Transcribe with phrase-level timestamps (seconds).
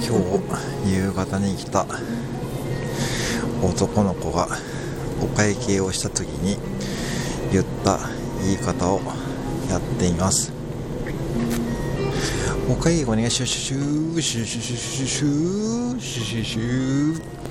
[0.00, 0.18] 今
[0.82, 1.86] 日夕方に来た
[3.62, 4.48] 男の子が
[5.22, 6.58] お会計をした時に
[7.52, 7.98] 言った
[8.42, 9.00] 言い方を
[9.70, 10.52] やっています。
[12.68, 17.43] お会計お願いしますシュシュシュシュシュシュシュシュシ